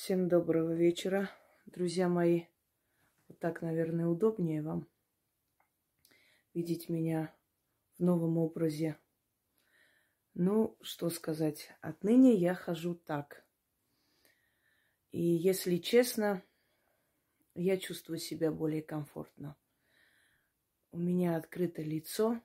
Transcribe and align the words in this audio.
Всем 0.00 0.28
доброго 0.28 0.74
вечера, 0.76 1.28
друзья 1.66 2.08
мои. 2.08 2.44
Вот 3.26 3.40
так, 3.40 3.62
наверное, 3.62 4.06
удобнее 4.06 4.62
вам 4.62 4.86
видеть 6.54 6.88
меня 6.88 7.34
в 7.98 8.04
новом 8.04 8.38
образе. 8.38 8.96
Ну, 10.34 10.78
что 10.82 11.10
сказать, 11.10 11.72
отныне 11.80 12.34
я 12.34 12.54
хожу 12.54 12.94
так. 12.94 13.44
И 15.10 15.20
если 15.20 15.78
честно, 15.78 16.44
я 17.56 17.76
чувствую 17.76 18.20
себя 18.20 18.52
более 18.52 18.82
комфортно. 18.82 19.56
У 20.92 20.98
меня 20.98 21.36
открыто 21.36 21.82
лицо, 21.82 22.40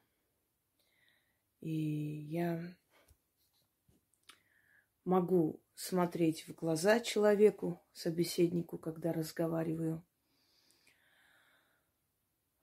и 1.59 1.69
я 1.69 2.75
могу 5.05 5.62
смотреть 5.75 6.47
в 6.47 6.53
глаза 6.53 6.99
человеку, 6.99 7.81
собеседнику, 7.93 8.77
когда 8.77 9.11
разговариваю. 9.13 10.03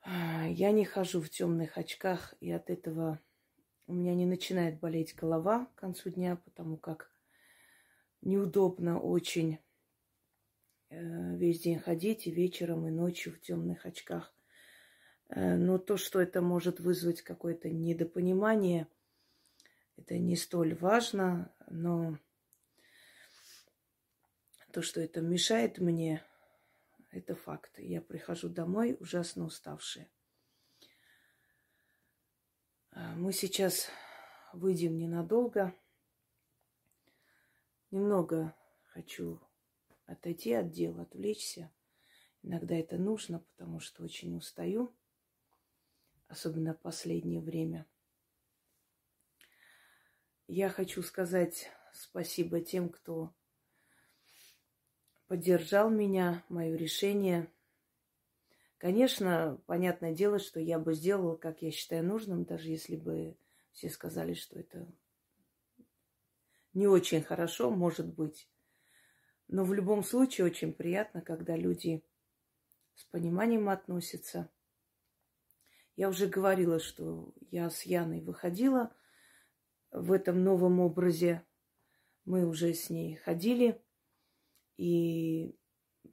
Я 0.05 0.71
не 0.73 0.85
хожу 0.85 1.21
в 1.21 1.29
темных 1.29 1.77
очках, 1.77 2.35
и 2.41 2.51
от 2.51 2.71
этого 2.71 3.21
у 3.87 3.93
меня 3.93 4.15
не 4.15 4.25
начинает 4.25 4.80
болеть 4.80 5.15
голова 5.15 5.66
к 5.66 5.75
концу 5.75 6.11
дня, 6.11 6.37
потому 6.37 6.77
как 6.77 7.11
неудобно 8.23 9.01
очень 9.01 9.59
э, 10.91 11.37
весь 11.37 11.61
день 11.61 11.79
ходить 11.79 12.27
и 12.27 12.30
вечером, 12.30 12.87
и 12.87 12.91
ночью 12.91 13.33
в 13.33 13.41
темных 13.41 13.87
очках. 13.87 14.33
Э, 15.29 15.57
но 15.57 15.79
то, 15.79 15.97
что 15.97 16.21
это 16.21 16.41
может 16.41 16.80
вызвать 16.80 17.23
какое-то 17.23 17.69
недопонимание, 17.69 18.87
это 19.97 20.19
не 20.19 20.37
столь 20.37 20.74
важно, 20.74 21.52
но 21.69 22.19
то, 24.70 24.83
что 24.83 25.01
это 25.01 25.20
мешает 25.20 25.79
мне, 25.79 26.24
это 27.10 27.35
факт. 27.35 27.79
Я 27.79 28.01
прихожу 28.01 28.49
домой 28.49 28.96
ужасно 29.01 29.45
уставшая. 29.45 30.10
А, 32.93 33.15
мы 33.16 33.32
сейчас 33.32 33.88
выйдем 34.52 34.96
ненадолго. 34.96 35.74
Немного 37.90 38.54
хочу 38.85 39.40
отойти 40.07 40.52
от 40.52 40.71
дела, 40.71 41.02
отвлечься. 41.02 41.73
Иногда 42.43 42.74
это 42.74 42.96
нужно, 42.96 43.40
потому 43.40 43.80
что 43.80 44.02
очень 44.02 44.37
устаю, 44.37 44.95
особенно 46.29 46.74
в 46.74 46.80
последнее 46.80 47.40
время. 47.40 47.87
Я 50.46 50.68
хочу 50.68 51.02
сказать 51.02 51.71
спасибо 51.93 52.60
тем, 52.60 52.88
кто 52.88 53.34
поддержал 55.31 55.91
меня, 55.91 56.45
мое 56.49 56.75
решение. 56.75 57.49
Конечно, 58.79 59.63
понятное 59.67 60.13
дело, 60.13 60.41
что 60.41 60.59
я 60.59 60.81
бы 60.81 60.93
сделала, 60.93 61.37
как 61.37 61.63
я 61.63 61.71
считаю 61.71 62.05
нужным, 62.05 62.43
даже 62.43 62.69
если 62.69 62.97
бы 62.97 63.37
все 63.71 63.91
сказали, 63.91 64.34
что 64.34 64.59
это 64.59 64.93
не 66.75 66.89
очень 66.89 67.23
хорошо, 67.23 67.71
может 67.71 68.12
быть. 68.12 68.49
Но 69.47 69.62
в 69.62 69.73
любом 69.73 70.03
случае 70.03 70.49
очень 70.49 70.73
приятно, 70.73 71.21
когда 71.21 71.55
люди 71.55 72.03
с 72.97 73.05
пониманием 73.05 73.69
относятся. 73.69 74.51
Я 75.95 76.09
уже 76.09 76.27
говорила, 76.27 76.81
что 76.81 77.33
я 77.53 77.71
с 77.71 77.83
Яной 77.83 78.21
выходила 78.21 78.93
в 79.93 80.11
этом 80.11 80.43
новом 80.43 80.81
образе. 80.81 81.45
Мы 82.25 82.45
уже 82.45 82.75
с 82.75 82.91
ней 82.91 83.15
ходили 83.15 83.81
и 84.81 85.55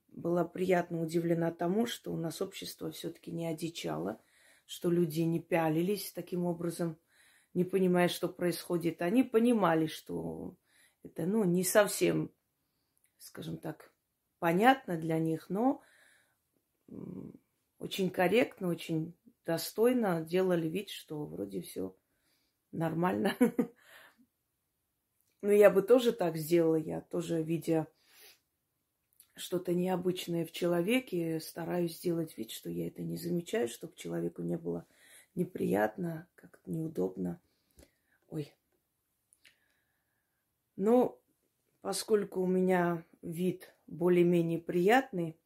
была 0.10 0.44
приятно 0.44 1.02
удивлена 1.02 1.52
тому, 1.52 1.86
что 1.86 2.12
у 2.12 2.18
нас 2.18 2.42
общество 2.42 2.92
все-таки 2.92 3.32
не 3.32 3.48
одичало, 3.48 4.22
что 4.66 4.92
люди 4.92 5.22
не 5.22 5.39
пялились 5.39 6.11
таким 6.11 6.45
образом, 6.45 7.00
не 7.54 7.64
понимая, 7.64 8.10
что 8.10 8.27
происходит. 8.27 9.02
Они 9.02 9.23
понимали, 9.23 9.86
что 9.86 10.58
это 11.02 11.26
ну, 11.26 11.45
не 11.45 11.64
совсем, 11.64 12.30
скажем 13.20 13.58
так, 13.58 13.94
понятно 14.39 14.98
для 14.98 15.17
них, 15.17 15.50
но 15.50 15.82
очень 17.80 18.10
корректно, 18.10 18.67
очень 18.67 19.17
достойно 19.45 20.26
делали 20.26 20.67
вид, 20.67 20.89
что 20.89 21.26
вроде 21.26 21.61
все 21.61 21.95
нормально. 22.73 23.33
Но 25.42 25.54
я 25.54 25.70
бы 25.70 25.83
тоже 25.83 26.11
так 26.11 26.36
сделала, 26.36 26.76
я 26.76 27.00
тоже, 27.00 27.42
видя 27.42 27.88
что-то 29.37 29.73
необычное 29.73 30.45
в 30.45 30.52
человеке, 30.52 31.39
стараюсь 31.39 31.98
сделать 31.98 32.37
вид, 32.37 32.52
что 32.52 32.70
я 32.70 32.87
это 32.87 33.02
не 33.02 33.17
замечаю, 33.17 33.67
чтобы 33.67 33.95
человеку 33.95 34.42
не 34.42 34.58
было 34.58 34.86
неприятно, 35.36 36.27
как-то 36.36 36.71
неудобно. 36.71 37.39
Ой. 38.30 38.53
Но 40.76 41.20
поскольку 41.81 42.42
у 42.42 42.47
меня 42.47 43.03
вид 43.21 43.73
более-менее 43.87 44.59
приятный, 44.59 45.37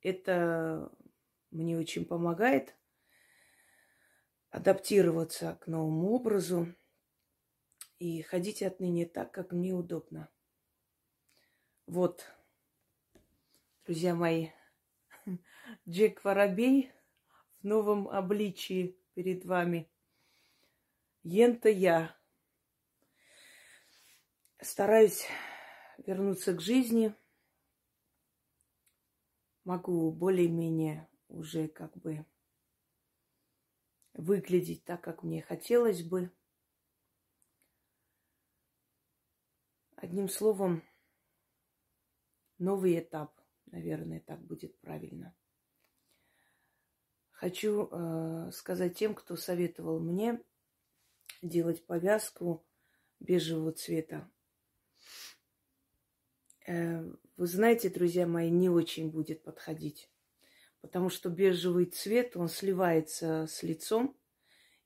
это 0.00 0.90
мне 1.50 1.78
очень 1.78 2.04
помогает 2.04 2.74
адаптироваться 4.50 5.58
к 5.60 5.66
новому 5.66 6.12
образу 6.12 6.68
и 7.98 8.22
ходить 8.22 8.62
отныне 8.62 9.06
так, 9.06 9.32
как 9.32 9.52
мне 9.52 9.72
удобно. 9.72 10.28
Вот 11.86 12.24
друзья 13.84 14.14
мои, 14.14 14.50
Джек 15.88 16.22
Воробей 16.22 16.92
в 17.60 17.64
новом 17.64 18.08
обличии 18.08 18.96
перед 19.14 19.44
вами. 19.44 19.90
Ента 21.24 21.68
я. 21.68 22.16
Стараюсь 24.60 25.26
вернуться 25.98 26.54
к 26.54 26.60
жизни. 26.60 27.12
Могу 29.64 30.12
более-менее 30.12 31.08
уже 31.28 31.66
как 31.66 31.96
бы 31.96 32.24
выглядеть 34.12 34.84
так, 34.84 35.02
как 35.02 35.24
мне 35.24 35.42
хотелось 35.42 36.04
бы. 36.04 36.30
Одним 39.96 40.28
словом, 40.28 40.84
новый 42.58 42.98
этап. 42.98 43.41
Наверное, 43.72 44.20
так 44.20 44.40
будет 44.42 44.78
правильно. 44.80 45.34
Хочу 47.30 47.88
э, 47.90 48.50
сказать 48.52 48.96
тем, 48.96 49.14
кто 49.14 49.34
советовал 49.34 49.98
мне 49.98 50.40
делать 51.40 51.84
повязку 51.86 52.64
бежевого 53.18 53.72
цвета. 53.72 54.30
Э, 56.66 57.02
вы 57.38 57.46
знаете, 57.46 57.88
друзья 57.88 58.26
мои, 58.26 58.50
не 58.50 58.68
очень 58.68 59.10
будет 59.10 59.42
подходить. 59.42 60.10
Потому 60.82 61.08
что 61.08 61.30
бежевый 61.30 61.86
цвет, 61.86 62.36
он 62.36 62.48
сливается 62.48 63.46
с 63.48 63.62
лицом. 63.62 64.14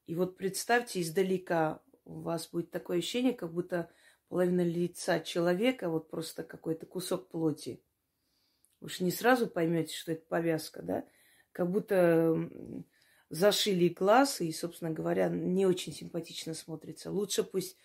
И 0.07 0.15
вот 0.15 0.37
представьте, 0.37 1.01
издалека 1.03 1.83
у 2.05 2.21
вас 2.21 2.49
будет 2.49 2.71
такое 2.71 2.99
ощущение, 2.99 3.35
как 3.35 3.53
будто 3.53 3.91
половина 4.29 4.63
лица 4.63 5.19
человека, 5.19 5.89
вот 5.91 6.09
просто 6.09 6.45
какой-то 6.45 6.87
кусок 6.87 7.29
плоти. 7.29 7.83
Уж 8.87 9.01
не 9.01 9.11
сразу 9.11 9.49
поймете, 9.49 9.97
что 9.97 10.13
это 10.13 10.25
повязка, 10.29 10.81
да? 10.81 11.05
Как 11.51 11.69
будто 11.69 12.49
зашили 13.31 13.89
глаз 13.89 14.41
и, 14.41 14.53
собственно 14.53 14.93
говоря, 14.93 15.29
не 15.29 15.67
очень 15.67 15.93
симпатично 15.93 16.55
смотрится. 16.55 17.11
Лучше 17.11 17.43
пусть 17.43 17.77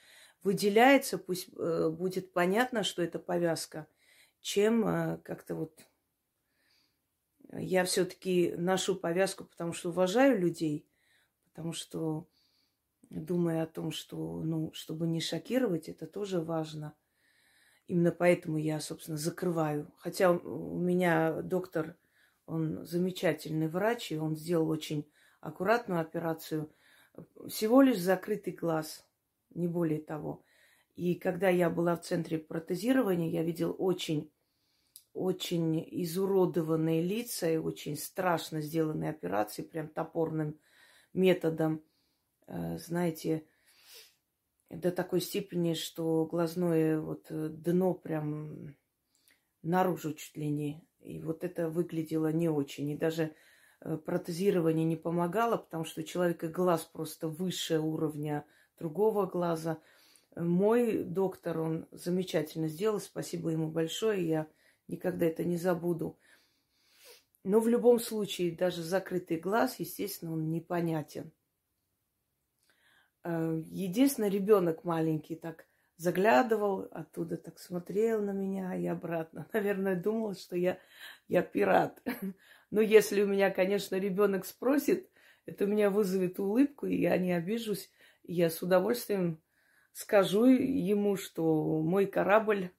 выделяется, 0.43 1.17
пусть 1.17 1.49
э, 1.57 1.89
будет 1.89 2.31
понятно, 2.33 2.83
что 2.83 3.01
это 3.01 3.17
повязка, 3.17 3.87
чем 4.41 4.87
э, 4.87 5.17
как-то 5.23 5.55
вот 5.55 5.81
я 7.51 7.83
все-таки 7.85 8.53
ношу 8.55 8.95
повязку, 8.95 9.45
потому 9.45 9.73
что 9.73 9.89
уважаю 9.89 10.39
людей, 10.39 10.85
потому 11.45 11.73
что 11.73 12.27
думаю 13.09 13.63
о 13.63 13.67
том, 13.67 13.91
что, 13.91 14.43
ну, 14.43 14.71
чтобы 14.73 15.07
не 15.07 15.19
шокировать, 15.19 15.89
это 15.89 16.05
тоже 16.05 16.41
важно. 16.41 16.93
Именно 17.87 18.11
поэтому 18.11 18.57
я, 18.57 18.79
собственно, 18.79 19.17
закрываю. 19.17 19.91
Хотя 19.97 20.31
у 20.31 20.77
меня 20.79 21.41
доктор, 21.41 21.97
он 22.45 22.85
замечательный 22.85 23.67
врач, 23.67 24.11
и 24.11 24.17
он 24.17 24.35
сделал 24.35 24.69
очень 24.69 25.09
аккуратную 25.41 26.01
операцию. 26.01 26.71
Всего 27.47 27.81
лишь 27.81 27.99
закрытый 27.99 28.53
глаз, 28.53 29.05
не 29.49 29.67
более 29.67 29.99
того. 29.99 30.43
И 30.95 31.15
когда 31.15 31.49
я 31.49 31.69
была 31.69 31.95
в 31.95 32.01
центре 32.01 32.37
протезирования, 32.37 33.29
я 33.29 33.43
видел 33.43 33.75
очень, 33.77 34.31
очень 35.13 35.85
изуродованные 36.03 37.01
лица 37.01 37.49
и 37.49 37.57
очень 37.57 37.97
страшно 37.97 38.61
сделанные 38.61 39.09
операции, 39.09 39.63
прям 39.63 39.87
топорным 39.87 40.59
методом. 41.13 41.83
Э, 42.47 42.77
знаете, 42.77 43.45
до 44.71 44.91
такой 44.91 45.21
степени, 45.21 45.73
что 45.73 46.25
глазное 46.25 46.99
вот 46.99 47.27
э, 47.29 47.49
дно 47.49 47.93
прям 47.93 48.75
наружу 49.61 50.13
чуть 50.13 50.37
ли 50.37 50.49
не. 50.49 50.87
И 51.01 51.19
вот 51.19 51.43
это 51.43 51.69
выглядело 51.69 52.31
не 52.31 52.49
очень. 52.49 52.89
И 52.89 52.97
даже 52.97 53.35
э, 53.81 53.97
протезирование 53.97 54.85
не 54.85 54.95
помогало, 54.95 55.57
потому 55.57 55.83
что 55.83 56.01
у 56.01 56.05
человека 56.05 56.47
глаз 56.47 56.85
просто 56.85 57.27
выше 57.27 57.79
уровня 57.79 58.45
другого 58.77 59.25
глаза. 59.25 59.79
Мой 60.35 61.03
доктор, 61.03 61.59
он 61.59 61.87
замечательно 61.91 62.67
сделал, 62.69 63.01
спасибо 63.01 63.49
ему 63.49 63.69
большое, 63.69 64.25
я 64.25 64.47
никогда 64.87 65.25
это 65.25 65.43
не 65.43 65.57
забуду. 65.57 66.17
Но 67.43 67.59
в 67.59 67.67
любом 67.67 67.99
случае, 67.99 68.55
даже 68.55 68.83
закрытый 68.83 69.37
глаз, 69.37 69.79
естественно, 69.79 70.31
он 70.31 70.49
непонятен. 70.49 71.31
Э, 73.23 73.61
единственное, 73.65 74.29
ребенок 74.29 74.83
маленький 74.83 75.35
так 75.35 75.65
заглядывал 75.97 76.87
оттуда, 76.91 77.37
так 77.37 77.59
смотрел 77.59 78.21
на 78.21 78.31
меня 78.31 78.75
и 78.75 78.87
обратно. 78.87 79.47
Наверное, 79.53 79.95
думал, 79.95 80.35
что 80.35 80.55
я, 80.55 80.79
я 81.27 81.41
пират. 81.41 82.01
Но 82.71 82.81
если 82.81 83.21
у 83.21 83.27
меня, 83.27 83.51
конечно, 83.51 83.95
ребенок 83.95 84.45
спросит, 84.45 85.09
это 85.45 85.65
у 85.65 85.67
меня 85.67 85.89
вызовет 85.89 86.39
улыбку, 86.39 86.87
и 86.87 86.95
я 86.95 87.17
не 87.17 87.33
обижусь. 87.33 87.91
Я 88.23 88.49
с 88.49 88.61
удовольствием 88.61 89.41
скажу 89.93 90.45
ему, 90.45 91.17
что 91.17 91.81
мой 91.81 92.05
корабль 92.05 92.71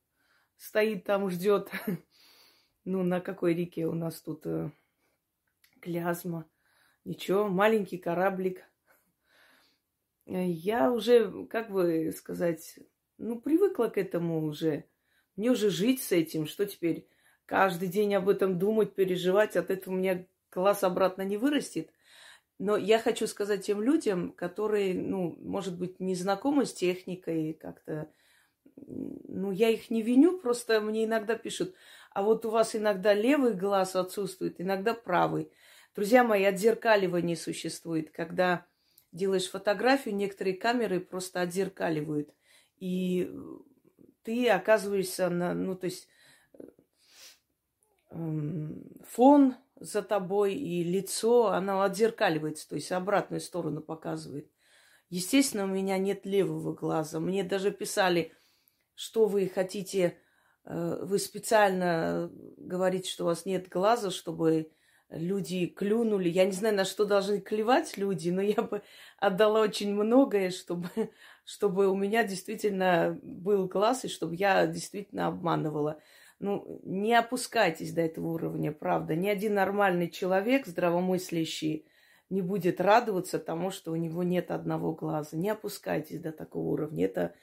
стоит 0.57 1.05
там, 1.05 1.31
ждет. 1.31 1.71
Ну, 2.85 3.05
на 3.05 3.21
какой 3.21 3.55
реке 3.55 3.87
у 3.87 3.95
нас 3.95 4.21
тут 4.21 4.45
э, 4.45 4.73
Клязма? 5.81 6.51
Ничего, 7.05 7.47
маленький 7.47 7.97
кораблик. 7.97 8.65
Я 10.27 10.93
уже, 10.93 11.47
как 11.47 11.71
бы 11.71 12.13
сказать, 12.17 12.79
ну, 13.19 13.41
привыкла 13.41 13.89
к 13.89 13.99
этому 13.99 14.45
уже. 14.45 14.85
Мне 15.37 15.51
уже 15.51 15.71
жить 15.71 16.03
с 16.03 16.13
этим, 16.13 16.47
что 16.47 16.67
теперь 16.67 17.09
каждый 17.47 17.89
день 17.89 18.15
об 18.15 18.29
этом 18.29 18.59
думать, 18.59 18.95
переживать, 18.95 19.57
от 19.57 19.71
этого 19.71 19.95
у 19.95 19.97
меня 19.97 20.27
класс 20.51 20.85
обратно 20.85 21.23
не 21.23 21.37
вырастет. 21.37 21.91
Но 22.59 22.77
я 22.77 22.99
хочу 22.99 23.27
сказать 23.27 23.67
тем 23.67 23.83
людям, 23.83 24.33
которые, 24.33 24.95
ну, 24.95 25.37
может 25.41 25.79
быть, 25.79 25.99
не 25.99 26.15
знакомы 26.15 26.67
с 26.67 26.73
техникой 26.73 27.55
как-то, 27.55 28.13
ну, 28.77 29.51
я 29.51 29.71
их 29.71 29.91
не 29.91 30.03
виню, 30.03 30.39
просто 30.39 30.81
мне 30.81 31.05
иногда 31.05 31.35
пишут, 31.35 31.75
а 32.13 32.23
вот 32.23 32.47
у 32.47 32.51
вас 32.51 32.77
иногда 32.77 33.15
левый 33.15 33.55
глаз 33.55 33.97
отсутствует, 33.97 34.61
иногда 34.61 34.95
правый. 34.95 35.51
Друзья 35.95 36.23
мои, 36.23 36.45
отзеркаливание 36.45 37.37
существует, 37.37 38.11
когда 38.11 38.67
делаешь 39.13 39.49
фотографию, 39.49 40.17
некоторые 40.17 40.57
камеры 40.57 41.01
просто 41.01 41.41
отзеркаливают 41.41 42.35
и 42.83 43.33
ты 44.25 44.51
оказываешься 44.51 45.31
на, 45.31 45.55
ну, 45.55 45.77
то 45.77 45.85
есть 45.85 46.09
эм, 48.11 48.83
фон 49.07 49.55
за 49.77 50.03
тобой 50.03 50.55
и 50.55 50.83
лицо, 50.83 51.53
оно 51.53 51.83
отзеркаливается, 51.83 52.69
то 52.69 52.75
есть 52.75 52.91
обратную 52.91 53.41
сторону 53.41 53.83
показывает. 53.83 54.51
Естественно, 55.11 55.63
у 55.63 55.69
меня 55.69 55.97
нет 55.97 56.27
левого 56.27 56.75
глаза. 56.75 57.21
Мне 57.21 57.45
даже 57.45 57.71
писали, 57.71 58.33
что 58.97 59.27
вы 59.27 59.49
хотите, 59.49 60.19
э, 60.65 61.05
вы 61.05 61.21
специально 61.21 62.33
говорите, 62.57 63.09
что 63.09 63.23
у 63.23 63.27
вас 63.27 63.47
нет 63.47 63.69
глаза, 63.69 64.11
чтобы 64.11 64.73
люди 65.13 65.67
клюнули. 65.67 66.29
Я 66.29 66.45
не 66.45 66.53
знаю, 66.53 66.75
на 66.75 66.85
что 66.85 67.05
должны 67.05 67.41
клевать 67.41 67.97
люди, 67.97 68.31
но 68.31 68.43
я 68.43 68.63
бы 68.63 68.83
отдала 69.19 69.61
очень 69.61 69.95
многое, 69.95 70.51
чтобы, 70.51 70.89
чтобы 71.45 71.89
у 71.89 71.97
меня 71.97 72.25
действительно 72.25 73.19
был 73.23 73.67
глаз, 73.67 74.05
и 74.05 74.09
чтобы 74.09 74.35
я 74.37 74.67
действительно 74.67 75.29
обманывала. 75.29 76.01
Ну, 76.39 76.81
не 76.83 77.15
опускайтесь 77.15 77.93
до 77.93 78.01
этого 78.01 78.29
уровня, 78.29 78.73
правда. 78.73 79.15
Ни 79.15 79.29
один 79.29 79.55
нормальный 79.55 80.11
человек, 80.11 80.67
здравомыслящий, 80.67 81.87
не 82.31 82.43
будет 82.43 82.81
радоваться 82.81 83.39
тому, 83.39 83.71
что 83.71 83.93
у 83.93 83.97
него 83.97 84.23
нет 84.23 84.51
одного 84.51 84.93
глаза. 84.93 85.37
Не 85.37 85.51
опускайтесь 85.51 86.19
до 86.21 86.33
такого 86.33 86.69
уровня. 86.69 87.05
Это, 87.05 87.35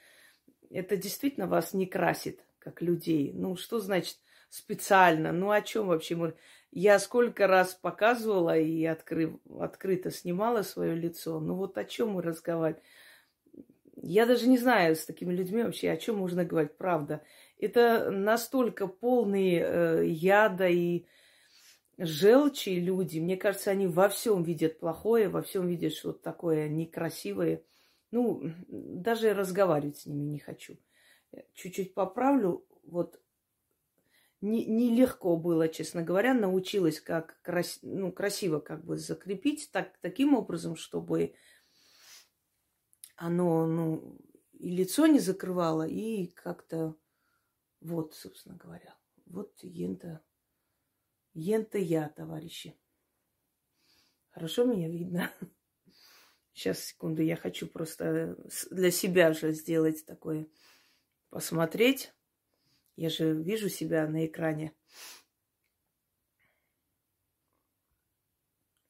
это 0.68 0.96
действительно 0.96 1.46
вас 1.46 1.72
не 1.72 1.86
красит, 1.86 2.44
как 2.58 2.82
людей. 2.82 3.32
Ну, 3.32 3.56
что 3.56 3.78
значит 3.78 4.18
специально? 4.50 5.32
Ну, 5.32 5.50
о 5.50 5.62
чем 5.62 5.86
вообще 5.86 6.16
мы... 6.16 6.34
Я 6.72 6.98
сколько 7.00 7.46
раз 7.48 7.74
показывала 7.74 8.56
и 8.56 8.84
открыв, 8.84 9.34
открыто 9.58 10.10
снимала 10.10 10.62
свое 10.62 10.94
лицо. 10.94 11.40
Ну 11.40 11.54
вот 11.54 11.76
о 11.78 11.84
чем 11.84 12.10
мы 12.10 12.22
разговаривать? 12.22 12.82
Я 13.96 14.24
даже 14.24 14.48
не 14.48 14.56
знаю 14.56 14.94
с 14.94 15.04
такими 15.04 15.32
людьми 15.34 15.62
вообще, 15.62 15.90
о 15.90 15.96
чем 15.96 16.18
можно 16.18 16.44
говорить, 16.44 16.76
правда. 16.76 17.22
Это 17.58 18.10
настолько 18.10 18.86
полные 18.86 19.60
э, 19.60 20.06
яда 20.06 20.68
и 20.68 21.06
желчи 21.98 22.70
люди. 22.70 23.18
Мне 23.18 23.36
кажется, 23.36 23.72
они 23.72 23.86
во 23.86 24.08
всем 24.08 24.42
видят 24.42 24.78
плохое, 24.78 25.28
во 25.28 25.42
всем 25.42 25.66
видят 25.66 25.92
что-то 25.92 26.22
такое 26.22 26.68
некрасивое. 26.68 27.62
Ну, 28.10 28.52
даже 28.68 29.34
разговаривать 29.34 29.98
с 29.98 30.06
ними 30.06 30.22
не 30.22 30.38
хочу. 30.38 30.76
Чуть-чуть 31.54 31.94
поправлю. 31.94 32.64
Вот 32.84 33.20
нелегко 34.40 35.36
не 35.36 35.42
было, 35.42 35.68
честно 35.68 36.02
говоря, 36.02 36.34
научилась 36.34 37.00
как 37.00 37.40
крас, 37.42 37.78
ну, 37.82 38.12
красиво 38.12 38.60
как 38.60 38.84
бы 38.84 38.96
закрепить 38.96 39.70
так, 39.72 39.98
таким 40.00 40.34
образом, 40.34 40.76
чтобы 40.76 41.34
оно 43.16 43.66
ну, 43.66 44.18
и 44.52 44.70
лицо 44.70 45.06
не 45.06 45.18
закрывало, 45.18 45.86
и 45.86 46.28
как-то 46.28 46.96
вот, 47.80 48.14
собственно 48.14 48.56
говоря, 48.56 48.96
вот 49.26 49.62
ента, 49.62 50.22
ента 51.34 51.78
я, 51.78 52.08
товарищи. 52.08 52.78
Хорошо 54.30 54.64
меня 54.64 54.88
видно? 54.88 55.30
Сейчас, 56.52 56.80
секунду, 56.80 57.22
я 57.22 57.36
хочу 57.36 57.66
просто 57.66 58.36
для 58.70 58.90
себя 58.90 59.32
же 59.32 59.52
сделать 59.52 60.04
такое, 60.04 60.48
посмотреть. 61.30 62.12
Я 63.00 63.08
же 63.08 63.32
вижу 63.32 63.70
себя 63.70 64.06
на 64.06 64.26
экране. 64.26 64.74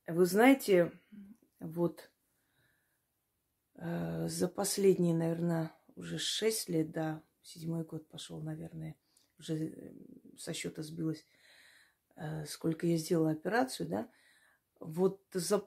Вы 0.09 0.27
знаете, 0.27 0.91
вот 1.61 2.11
э, 3.77 4.27
за 4.27 4.49
последние, 4.49 5.15
наверное, 5.15 5.73
уже 5.95 6.19
шесть 6.19 6.69
лет, 6.69 6.91
да, 6.91 7.23
седьмой 7.43 7.85
год 7.85 8.09
пошел, 8.09 8.41
наверное, 8.41 8.97
уже 9.39 9.55
э, 9.55 9.93
со 10.37 10.55
счета 10.55 10.83
сбилась, 10.83 11.25
э, 12.17 12.47
сколько 12.47 12.88
я 12.88 12.97
сделала 12.97 13.31
операцию, 13.31 13.88
да, 13.88 14.11
вот 14.81 15.23
за, 15.33 15.64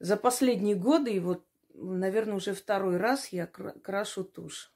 за 0.00 0.16
последние 0.16 0.74
годы, 0.74 1.14
и 1.14 1.20
вот, 1.20 1.46
наверное, 1.74 2.34
уже 2.34 2.54
второй 2.54 2.96
раз 2.96 3.28
я 3.28 3.46
крашу 3.46 4.24
тушь 4.24 4.75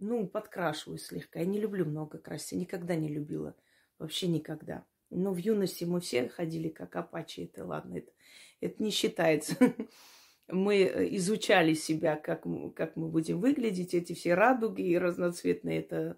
ну, 0.00 0.26
подкрашиваю 0.26 0.98
слегка. 0.98 1.40
Я 1.40 1.46
не 1.46 1.60
люблю 1.60 1.84
много 1.84 2.18
красить, 2.18 2.58
никогда 2.58 2.94
не 2.94 3.08
любила. 3.08 3.54
Вообще 3.98 4.28
никогда. 4.28 4.84
Но 5.10 5.32
в 5.32 5.36
юности 5.36 5.84
мы 5.84 6.00
все 6.00 6.28
ходили 6.28 6.68
как 6.68 6.96
апачи, 6.96 7.40
это 7.42 7.64
ладно, 7.64 7.98
это, 7.98 8.12
это 8.60 8.82
не 8.82 8.90
считается. 8.90 9.56
Мы 10.48 10.82
э, 10.82 11.14
изучали 11.16 11.74
себя, 11.74 12.16
как, 12.16 12.44
как 12.74 12.96
мы 12.96 13.08
будем 13.08 13.40
выглядеть, 13.40 13.94
эти 13.94 14.14
все 14.14 14.34
радуги 14.34 14.82
и 14.82 14.98
разноцветные, 14.98 15.78
это, 15.78 16.16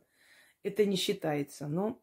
это 0.62 0.86
не 0.86 0.96
считается. 0.96 1.68
Но 1.68 2.00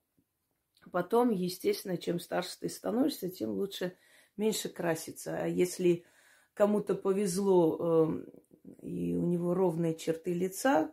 потом, 0.92 1.32
естественно, 1.32 1.98
чем 1.98 2.20
старше 2.20 2.60
ты 2.60 2.70
становишься, 2.70 3.30
тем 3.30 3.50
лучше 3.50 3.96
меньше 4.38 4.70
краситься. 4.70 5.40
А 5.42 5.48
если 5.48 6.06
кому-то 6.54 6.94
повезло, 6.94 7.78
э, 7.80 8.26
и 8.84 9.16
у 9.16 9.26
него 9.26 9.56
ровные 9.56 9.96
черты 9.96 10.34
лица, 10.34 10.92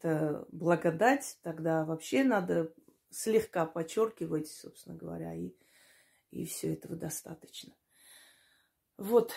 это 0.00 0.46
благодать, 0.50 1.38
тогда 1.42 1.84
вообще 1.84 2.24
надо 2.24 2.72
слегка 3.10 3.66
подчеркивать, 3.66 4.48
собственно 4.48 4.96
говоря, 4.96 5.34
и, 5.34 5.52
и 6.30 6.46
все 6.46 6.72
этого 6.72 6.96
достаточно. 6.96 7.74
Вот, 8.96 9.32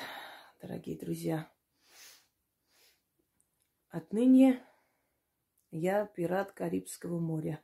дорогие 0.61 0.97
друзья, 0.97 1.51
отныне 3.89 4.65
я 5.71 6.05
пират 6.05 6.53
Карибского 6.53 7.19
моря. 7.19 7.61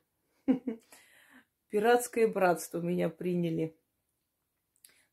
Пиратское 1.70 2.28
братство 2.28 2.82
меня 2.82 3.10
приняли. 3.10 3.78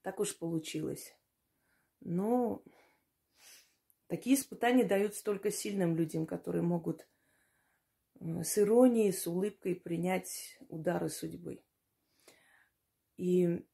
Так 0.03 0.19
уж 0.19 0.37
получилось. 0.37 1.15
Но 2.01 2.63
такие 4.07 4.37
испытания 4.37 4.85
даются 4.85 5.23
только 5.23 5.51
сильным 5.51 5.97
людям, 5.97 6.27
которые 6.27 6.63
могут 6.63 7.07
с 8.21 8.59
иронией, 8.59 9.13
с 9.13 9.27
улыбкой 9.27 9.75
принять 9.75 10.59
удары 10.69 11.09
судьбы. 11.09 11.63
И 13.17 13.65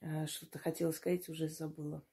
э, 0.00 0.26
что-то 0.26 0.58
хотела 0.58 0.90
сказать, 0.92 1.28
уже 1.28 1.48
забыла. 1.48 2.04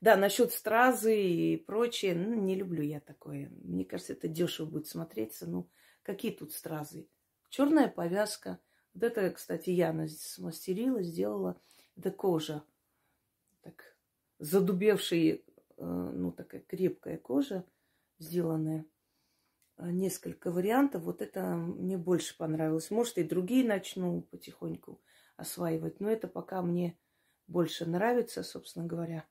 Да, 0.00 0.16
насчет 0.16 0.52
стразы 0.52 1.20
и 1.20 1.56
прочее, 1.56 2.14
ну, 2.14 2.34
не 2.34 2.54
люблю 2.54 2.82
я 2.82 3.00
такое. 3.00 3.50
Мне 3.62 3.84
кажется, 3.84 4.12
это 4.12 4.28
дешево 4.28 4.66
будет 4.66 4.86
смотреться. 4.86 5.46
Ну, 5.46 5.70
какие 6.02 6.32
тут 6.32 6.52
стразы? 6.52 7.08
Черная 7.48 7.88
повязка. 7.88 8.60
Вот 8.94 9.02
это, 9.02 9.30
кстати, 9.30 9.70
Яна 9.70 10.08
смастерила, 10.08 11.02
сделала. 11.02 11.60
Это 11.96 12.10
кожа. 12.10 12.64
Так, 13.62 13.96
задубевшая, 14.38 15.34
э, 15.34 15.40
ну, 15.78 16.32
такая 16.32 16.60
крепкая 16.60 17.18
кожа 17.18 17.64
сделанная. 18.18 18.84
Э, 19.78 19.90
несколько 19.90 20.50
вариантов. 20.50 21.02
Вот 21.02 21.22
это 21.22 21.54
мне 21.56 21.98
больше 21.98 22.36
понравилось. 22.36 22.90
Может, 22.90 23.18
и 23.18 23.24
другие 23.24 23.64
начну 23.64 24.22
потихоньку 24.22 25.02
осваивать. 25.36 26.00
Но 26.00 26.10
это 26.10 26.28
пока 26.28 26.62
мне 26.62 26.98
больше 27.46 27.84
нравится, 27.86 28.42
собственно 28.42 28.86
говоря. 28.86 29.26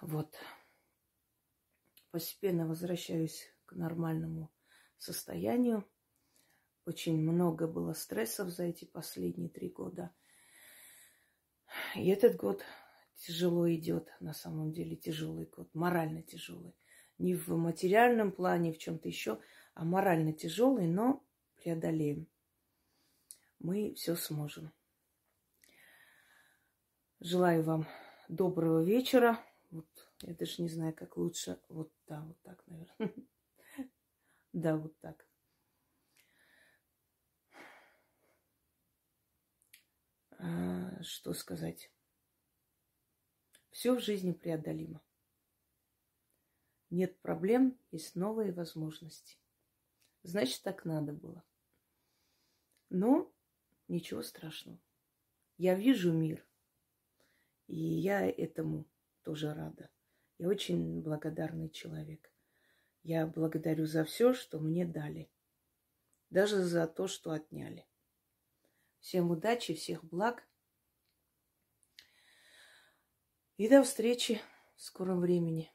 Вот. 0.00 0.34
Постепенно 2.10 2.66
возвращаюсь 2.66 3.54
к 3.66 3.74
нормальному 3.74 4.50
состоянию. 4.98 5.84
Очень 6.86 7.20
много 7.20 7.68
было 7.68 7.92
стрессов 7.92 8.48
за 8.48 8.64
эти 8.64 8.84
последние 8.84 9.48
три 9.48 9.68
года. 9.68 10.10
И 11.94 12.08
этот 12.08 12.36
год 12.36 12.64
тяжело 13.14 13.70
идет, 13.72 14.08
на 14.18 14.32
самом 14.32 14.72
деле 14.72 14.96
тяжелый 14.96 15.46
год, 15.46 15.72
морально 15.74 16.22
тяжелый. 16.22 16.74
Не 17.20 17.34
в 17.34 17.48
материальном 17.50 18.32
плане, 18.32 18.72
в 18.72 18.78
чем-то 18.78 19.06
еще, 19.06 19.38
а 19.74 19.84
морально 19.84 20.32
тяжелый, 20.32 20.86
но 20.86 21.22
преодолеем. 21.56 22.26
Мы 23.58 23.92
все 23.92 24.16
сможем. 24.16 24.72
Желаю 27.20 27.62
вам 27.62 27.86
доброго 28.30 28.82
вечера. 28.82 29.38
Вот, 29.70 29.86
я 30.22 30.32
даже 30.32 30.62
не 30.62 30.70
знаю, 30.70 30.94
как 30.94 31.18
лучше. 31.18 31.60
Вот, 31.68 31.92
да, 32.06 32.22
вот 32.22 32.40
так, 32.40 32.66
наверное. 32.66 33.14
Да, 34.52 34.76
вот 34.76 34.98
так. 35.00 35.28
А, 40.38 41.02
что 41.02 41.34
сказать? 41.34 41.92
Все 43.70 43.94
в 43.94 44.00
жизни 44.00 44.32
преодолимо. 44.32 45.02
Нет 46.90 47.20
проблем, 47.20 47.78
есть 47.92 48.16
новые 48.16 48.52
возможности. 48.52 49.38
Значит, 50.22 50.62
так 50.62 50.84
надо 50.84 51.12
было. 51.12 51.44
Но 52.88 53.32
ничего 53.86 54.22
страшного. 54.22 54.80
Я 55.56 55.76
вижу 55.76 56.12
мир. 56.12 56.44
И 57.68 57.76
я 57.76 58.28
этому 58.28 58.86
тоже 59.22 59.54
рада. 59.54 59.88
Я 60.38 60.48
очень 60.48 61.00
благодарный 61.00 61.70
человек. 61.70 62.32
Я 63.02 63.26
благодарю 63.26 63.86
за 63.86 64.04
все, 64.04 64.34
что 64.34 64.58
мне 64.58 64.84
дали. 64.84 65.30
Даже 66.28 66.62
за 66.62 66.88
то, 66.88 67.06
что 67.06 67.30
отняли. 67.30 67.86
Всем 68.98 69.30
удачи, 69.30 69.74
всех 69.74 70.04
благ. 70.04 70.46
И 73.56 73.68
до 73.68 73.82
встречи 73.82 74.40
в 74.76 74.82
скором 74.82 75.20
времени. 75.20 75.72